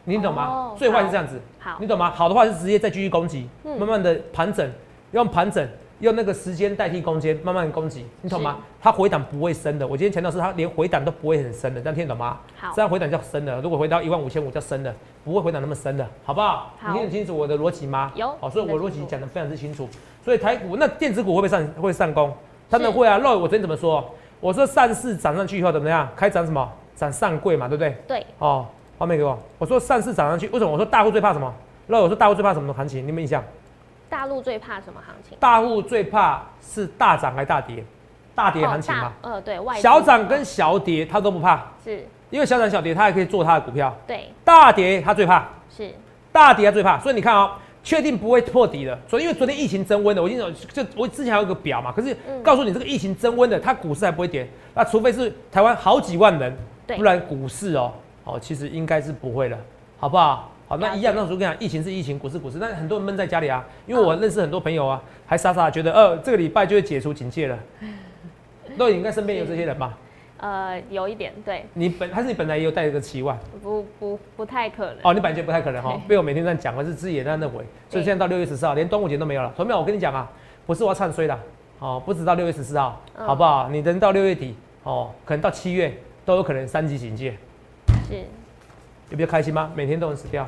[0.06, 0.76] 你懂吗哦？
[0.78, 2.10] 最坏是这样子，好你，懂吗？
[2.10, 4.69] 好的话是直接再继续攻击，嗯慢慢的盘整，
[5.12, 5.67] 用盘整，
[5.99, 8.57] 用那个时间代替空间，慢慢地攻击，你懂吗？
[8.79, 12.38] 它回档不会深的，我今天强调是它连回档都不会很深的，这样听得懂吗？
[12.55, 16.71] 好这样回档叫深的，如果回到一万五千五叫深的，不会回档那么深的，好不好？
[16.77, 18.12] 好你听得清楚我的逻辑吗？
[18.15, 19.89] 有好，所以我逻辑讲的非常之清楚。
[20.23, 22.31] 所以台股那电子股会不会上会上攻？
[22.69, 23.17] 他们是会啊。
[23.17, 24.03] 肉，我昨天怎么说？
[24.39, 26.07] 我说上市涨上去以后怎么样？
[26.15, 26.69] 开涨什么？
[26.95, 27.95] 涨上柜嘛，对不对？
[28.07, 28.65] 对，哦，
[28.97, 29.38] 画面给我。
[29.57, 30.71] 我说上市涨上去，为什么？
[30.71, 31.51] 我说大户最怕什么？
[31.88, 33.03] 肉，我说大户最怕什么行情？
[33.03, 33.43] 你有没有印象？
[34.09, 35.37] 大陆最怕什么行情？
[35.39, 37.83] 大陆最怕是大涨还大跌？
[38.33, 39.11] 大跌哦行情嘛。
[39.21, 43.95] 大呃，对外小涨跟小跌他都不怕，是，因为小涨小跌他还可以做他的股票。
[44.05, 45.91] 对，大跌他最怕，是，
[46.31, 46.99] 大跌他最怕。
[46.99, 47.51] 所以你看哦，
[47.83, 48.97] 确定不会破底的。
[49.07, 54.47] 所以因为昨天疫情增温的，我已经有就我之前还有一个表嘛，可是嗯告诉你这个疫情增温的，它股市还不会跌。
[54.73, 56.55] 那除非是台湾好几万人，
[56.95, 57.91] 不然股市哦
[58.23, 59.57] 哦其实应该是不会了，
[59.97, 60.51] 好不好？
[60.67, 67.58] 好，那一样，那时候跟你讲，疫情是疫情，股市股市，但很多人闷在家里啊，因为我认识很多朋友啊，还傻傻地觉得，呃，这个礼拜就会解除警戒了。
[68.75, 69.97] 那你应该身边有这些人吧？
[70.39, 74.97] 呃，有一点对，你本还是你本来也有带这个期望不不不太可能。
[75.01, 79.51] 哦，你本来就不太可能哈、对被我每天这样讲，我是自己也这样认为，所以对现在到六月十四号，连端午节都没有了。
[79.56, 80.30] 同学们，我跟你讲啊，
[80.67, 81.39] 不是我要唱衰的，
[81.80, 83.67] 哦，不止到六月十四号，嗯好不好？
[83.69, 84.53] 你等到六月底，
[84.84, 87.36] 哦，可能到七月都有可能三级警戒，
[88.08, 88.23] 是，
[89.09, 89.71] 有比较开心吗？
[89.75, 90.47] 每天都能死掉，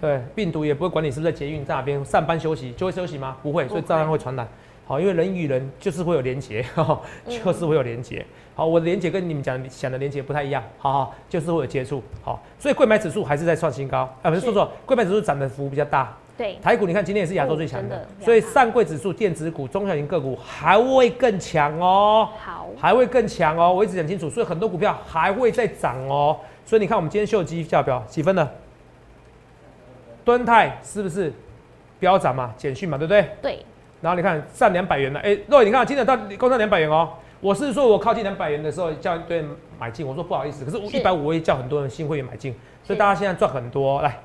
[0.00, 3.36] 对，病毒也不会管你是不是在捷运在哪边上班休息，就会休息吗？
[3.42, 4.46] 不会，所以照样会传染。
[4.86, 8.24] 好，因为人与人就是会有连结， 嗯就是会有连结。
[8.54, 16.14] 好，我的连接跟你们讲想的连接不太一样，好好，就是会有接触，好，所以贵买指数还是在创新高，啊，不是说错，贵买指数涨的幅比较大。
[16.36, 28.50] 对，台股你看今天也是亚洲最强的，的所以上柜指数、电子股、中小型个股还会更强哦，好，还会更强哦，我一直讲清楚，所以很多股票还会再涨哦，所以你看我们今天秀基价表几分了？
[30.24, 31.32] 敦泰是不是
[31.98, 32.54] 飙涨嘛？
[32.56, 33.28] 简讯嘛，对不对？
[33.42, 33.64] 对，
[34.00, 37.10] 然后你看上两百元了，哎，若你看今天到攻上两百元哦。
[37.40, 39.46] 我是说我靠近两百元的时候叫一堆人
[39.78, 44.00] 买进，我说不好意思，可是我一百五我也叫很多人新会员买进，所以大家现在赚很多。
[44.00, 44.18] 来，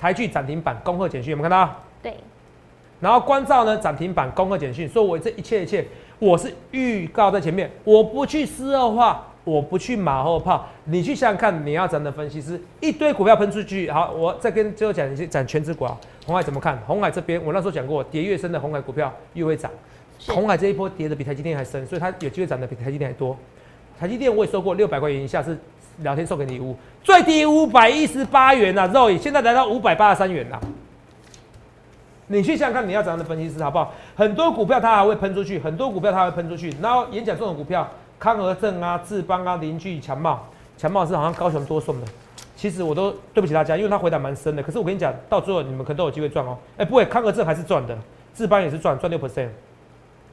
[0.00, 1.76] 台剧涨停板，恭贺简讯有没有看到？
[2.02, 2.14] 对。
[3.00, 5.86] 然后关照呢涨停板，恭贺简讯，说我这一切一切
[6.18, 9.26] 我是预告在前面，我不去私恶化。
[9.44, 16.78] 我不去马后炮，你去想想看，你要涨的分析师一堆股票喷出去，好，我再跟最后讲一些讲全指股啊，红海怎么看？
[16.86, 19.70] 红海这边我那时候讲过，跌越深的红海股票越会涨，
[20.26, 23.36] 红海这一波跌的比台积电还深，所以它有机会涨的比台积电还多。
[24.00, 25.58] 台积电我也说过，六百块钱以下是
[25.98, 30.58] 聊天送给礼物，最低五百一十八元呐，肉眼现在来到五百八十三元啦。
[32.28, 33.92] 你去想想看，你要涨的分析师好不好？
[34.16, 37.86] 很多股票它还会喷出去，很多股票它会喷出去，然后演讲这种股票。
[38.24, 42.06] 康和正啊，志邦啊，邻居强茂，强茂是好像高雄多送的。
[42.56, 44.62] 其实我都对不起大家，因为他回答蛮深的。
[44.62, 46.56] 可是我跟你讲，到最后你们可能都有机会赚哦。
[46.78, 47.94] 哎，不会，康和正还是赚的，
[48.34, 49.50] 志邦也是赚，赚六 percent。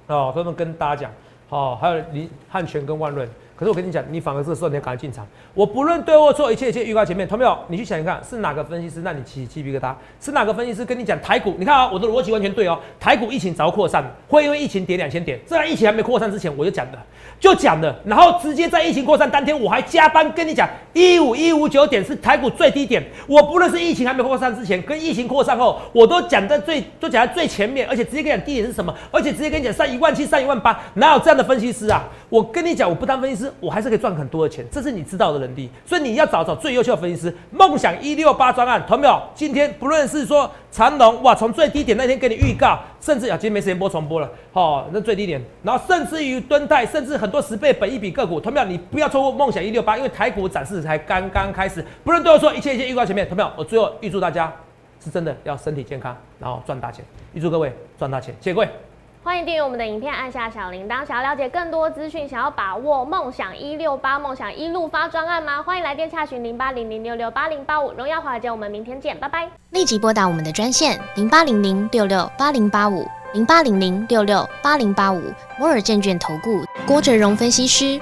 [0.08, 1.12] 哦，都能跟大家讲。
[1.50, 3.28] 哦，还有林汉泉跟万润。
[3.62, 5.24] 可是我跟你讲，你反而这个时候你要赶快进场。
[5.54, 7.56] 我不论对或错，一切一切预告前面，同没有？
[7.68, 9.94] 你去想一看，是哪个分析师让你起鸡皮疙瘩？
[10.20, 11.54] 是哪个分析师跟你讲台股？
[11.60, 12.80] 你看啊，我的逻辑完全对哦。
[13.00, 15.40] 台股疫情早扩散，会因为疫情跌两千点。
[15.46, 16.98] 这在疫情还没扩散之前，我就讲的，
[17.40, 17.96] 就讲的。
[18.04, 23.04] 然后直接在疫情扩散当天，我还加班跟你讲，一五一五九点是台股最低点。
[23.28, 32.02] 我不论是疫情还没扩散之前，跟疫情扩散后，我都讲在最都讲在最前面，而且直接跟你讲低点是什么，而且直接跟你讲上一万七、上一万八，哪有这样的分析师啊？
[32.28, 34.32] 我跟你讲，我不当分析师，我还是可以赚很。
[34.32, 37.36] 多的钱，这是你知道的能力，所以你要找找最优秀的分析师。
[37.52, 39.22] 梦想一六八专案，同没有？
[39.36, 48.66] 今天不论是说长龙，哇，从最低点那天给你预告，甚至啊，今天没时间播重播了，好，那最低点，然后甚至于敦泰，甚至很多十倍本一笔个股，同没有？
[48.66, 51.86] 你不要错过梦想一六八，因为台股展示才刚刚开始。
[52.06, 53.52] 不论对我说，一切一切预告前面，同没有？
[53.58, 54.50] 我最后预祝大家
[55.04, 58.70] 是真的要身体健康，然后赚大钱，预祝各位赚大钱，谢谢各位。
[59.24, 61.06] 欢迎订阅我们的影片，按下小铃铛。
[61.06, 65.62] 想要了解更多资讯，想要把握梦想一六八、梦想一路发专案吗？
[65.62, 67.92] 欢迎来电洽询零八零零六六八零八五。
[67.92, 69.48] 荣耀华尔街，我们明天见，拜拜。
[69.70, 75.22] 立即拨打我们的专线零八零零六六八零八五零八零零六六八零八五
[75.60, 78.02] 摩尔证券投顾郭哲荣分析师。